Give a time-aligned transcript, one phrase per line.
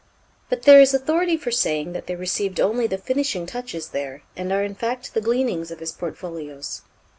[0.49, 4.51] But there is authority for saying that they received only the finishing touches there, and
[4.51, 6.81] are in fact the gleanings of his portfolios.